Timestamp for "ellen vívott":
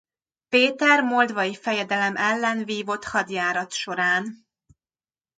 2.15-3.03